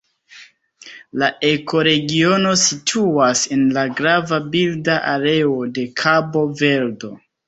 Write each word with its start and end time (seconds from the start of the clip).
La 1.23 1.27
ekoregiono 1.49 2.53
situas 2.61 3.43
en 3.55 3.61
la 3.77 3.83
grava 3.99 4.39
birda 4.55 4.95
areo 5.13 5.53
de 5.77 5.85
Kabo-Verdo. 6.03 7.13